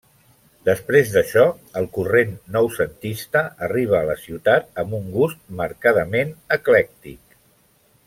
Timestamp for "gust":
5.19-5.45